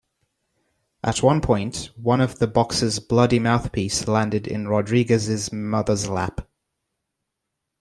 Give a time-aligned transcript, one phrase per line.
[1.03, 6.47] At one point, one of the boxers' bloody mouthpiece landed in Rodriguez's mother's lap.